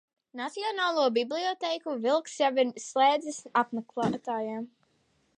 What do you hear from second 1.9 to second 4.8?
Vilks jau ir slēdzis apmeklētājiem.